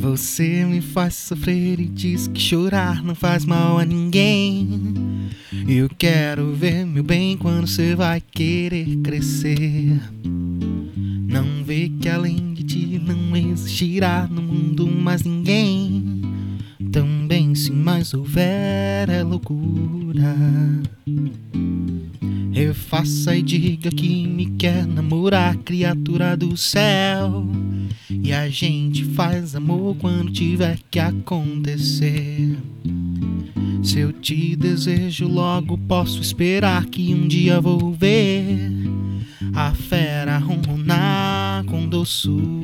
Você 0.00 0.64
me 0.64 0.80
faz 0.80 1.14
sofrer 1.14 1.78
e 1.78 1.86
diz 1.86 2.26
que 2.26 2.40
chorar 2.40 3.04
não 3.04 3.14
faz 3.14 3.44
mal 3.44 3.78
a 3.78 3.84
ninguém. 3.84 5.30
Eu 5.68 5.88
quero 5.88 6.52
ver 6.52 6.84
meu 6.84 7.04
bem 7.04 7.36
quando 7.36 7.68
você 7.68 7.94
vai 7.94 8.20
querer 8.20 8.96
crescer. 9.04 10.00
Não 10.24 11.62
vê 11.64 11.88
que 12.00 12.08
além 12.08 12.49
não 13.00 13.36
existirá 13.36 14.28
no 14.30 14.42
mundo 14.42 14.86
mais 14.86 15.22
ninguém. 15.22 16.20
Também 16.92 17.54
se 17.54 17.70
mais 17.70 18.12
houver 18.14 19.08
é 19.08 19.22
loucura. 19.22 20.36
Refaça 22.52 23.36
e 23.36 23.42
diga 23.42 23.90
que 23.90 24.26
me 24.26 24.46
quer 24.46 24.86
namorar, 24.86 25.56
criatura 25.58 26.36
do 26.36 26.56
céu. 26.56 27.46
E 28.10 28.32
a 28.32 28.48
gente 28.48 29.04
faz 29.04 29.54
amor 29.54 29.96
quando 29.96 30.32
tiver 30.32 30.78
que 30.90 30.98
acontecer. 30.98 32.58
Se 33.82 34.00
eu 34.00 34.12
te 34.12 34.56
desejo, 34.56 35.26
logo 35.26 35.78
posso 35.78 36.20
esperar 36.20 36.84
que 36.86 37.14
um 37.14 37.26
dia 37.26 37.60
vou 37.60 37.92
ver 37.92 38.70
a 39.54 39.72
fera 39.72 40.38
ronronar 40.38 41.64
com 41.64 41.88
doçura. 41.88 42.59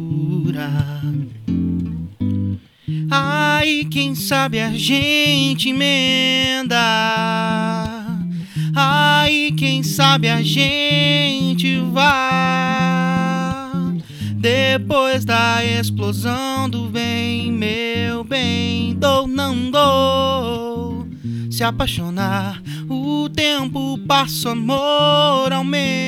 Ai, 3.11 3.87
quem 3.91 4.15
sabe 4.15 4.61
a 4.61 4.71
gente 4.71 5.71
emenda. 5.71 6.77
Ai, 8.75 9.53
quem 9.57 9.83
sabe 9.83 10.29
a 10.29 10.43
gente 10.43 11.79
vai. 11.93 12.07
Depois 14.35 15.25
da 15.25 15.65
explosão 15.65 16.69
do 16.69 16.89
bem, 16.89 17.51
meu 17.51 18.23
bem, 18.23 18.95
dou, 18.95 19.27
não 19.27 19.71
dou. 19.71 21.07
Se 21.51 21.65
apaixonar, 21.65 22.63
o 22.89 23.29
tempo 23.29 23.99
passa, 24.07 24.51
o 24.51 24.53
amor 24.53 25.53
aumenta. 25.53 26.06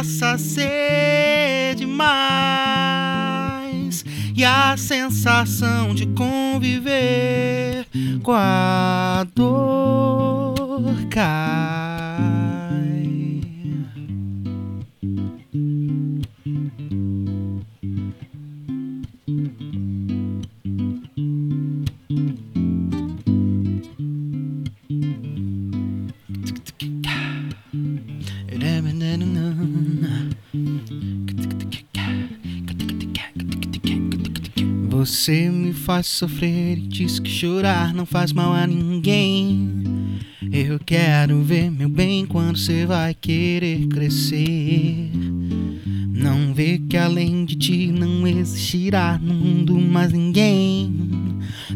Passa 0.00 0.30
a 0.30 0.38
ser 0.38 1.74
demais. 1.76 2.02
E 4.34 4.42
a 4.42 4.74
sensação 4.78 5.94
de 5.94 6.06
conviver 6.06 7.86
com 8.22 8.32
a 8.32 9.26
dor 9.34 10.96
cai. 11.10 12.00
Você 35.00 35.48
me 35.48 35.72
faz 35.72 36.06
sofrer 36.08 36.76
e 36.76 36.86
diz 36.86 37.18
que 37.18 37.30
chorar 37.30 37.94
não 37.94 38.04
faz 38.04 38.34
mal 38.34 38.52
a 38.52 38.66
ninguém. 38.66 39.82
Eu 40.52 40.78
quero 40.78 41.42
ver 41.42 41.70
meu 41.70 41.88
bem 41.88 42.26
quando 42.26 42.58
você 42.58 42.84
vai 42.84 43.14
querer 43.14 43.86
crescer. 43.86 45.10
Não 46.06 46.52
vê 46.52 46.76
que 46.76 46.98
além 46.98 47.46
de 47.46 47.56
ti 47.56 47.86
não 47.86 48.26
existirá 48.26 49.18
no 49.18 49.32
mundo 49.32 49.80
mais 49.80 50.12
ninguém. 50.12 50.94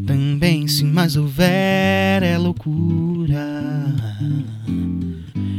Também 0.07 0.69
se 0.69 0.85
mais 0.85 1.17
houver 1.17 2.23
é 2.23 2.37
loucura. 2.37 3.41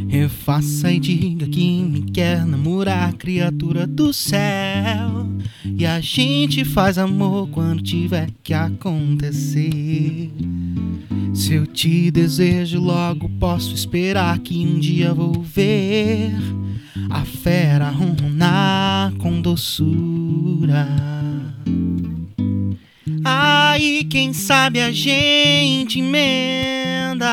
Refaça 0.08 0.92
e 0.92 1.00
diga 1.00 1.48
que 1.48 1.82
me 1.82 2.04
quer 2.12 2.46
namorar, 2.46 3.12
criatura 3.14 3.88
do 3.88 4.14
céu. 4.14 5.35
E 5.78 5.86
a 5.86 6.00
gente 6.00 6.64
faz 6.64 6.98
amor 6.98 7.50
quando 7.50 7.84
tiver 7.84 8.30
que 8.42 8.54
acontecer. 8.54 10.32
Se 11.34 11.54
eu 11.54 11.68
te 11.68 12.10
desejo, 12.10 12.80
logo 12.80 13.28
posso 13.40 13.76
esperar 13.76 14.40
que 14.40 14.66
um 14.66 14.80
dia 14.80 15.14
vou 15.14 15.34
ver 15.42 16.32
a 17.10 17.26
fera 17.26 17.90
ronronar 17.90 19.14
com 19.16 19.42
doçura. 19.42 20.88
Aí, 23.26 24.06
quem 24.06 24.32
sabe 24.32 24.80
a 24.80 24.94
gente 24.94 26.00
emenda. 26.00 27.28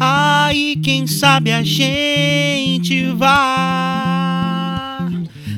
Aí, 0.00 0.76
quem 0.82 1.06
sabe 1.06 1.52
a 1.52 1.62
gente 1.62 3.06
vai. 3.12 4.31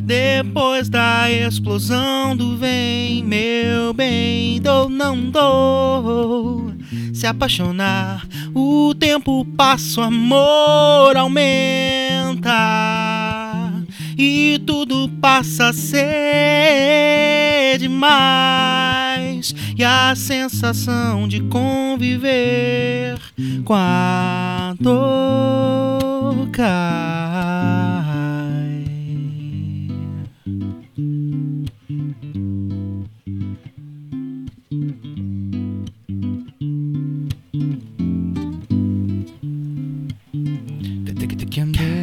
Depois 0.04 0.90
da 0.90 1.30
explosão 1.30 2.36
do 2.36 2.58
vem, 2.58 3.24
meu 3.24 3.94
bem, 3.94 4.60
dou, 4.60 4.90
não 4.90 5.30
dou. 5.30 6.70
Se 7.14 7.26
apaixonar, 7.26 8.28
o 8.54 8.94
tempo 8.94 9.46
passa, 9.56 10.02
o 10.02 10.04
amor 10.04 11.16
aumenta. 11.16 12.52
E 14.18 14.60
tudo 14.66 15.08
passa 15.22 15.68
a 15.68 15.72
ser 15.72 16.04
demais. 17.78 19.54
E 19.74 19.82
a 19.82 20.14
sensação 20.14 21.26
de 21.26 21.40
conviver 21.44 23.18
com 23.64 23.72
a 23.74 24.74
dor 24.78 26.50
cai. 26.52 27.13
can 41.54 41.70
be 41.70 41.93